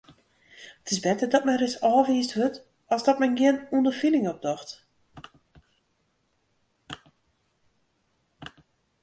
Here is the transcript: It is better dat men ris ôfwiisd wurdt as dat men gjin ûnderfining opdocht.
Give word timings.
It 0.83 0.91
is 0.91 0.99
better 1.07 1.27
dat 1.33 1.47
men 1.47 1.59
ris 1.61 1.75
ôfwiisd 1.93 2.33
wurdt 2.37 2.57
as 2.95 3.05
dat 3.09 3.17
men 3.21 3.35
gjin 3.37 3.57
ûnderfining 3.75 4.25
opdocht. 4.33 4.69